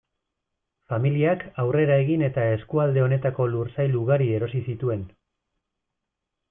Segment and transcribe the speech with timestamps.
[0.93, 5.09] Familiak aurrera egin eta eskualde honetako lursail ugari erosi zituen.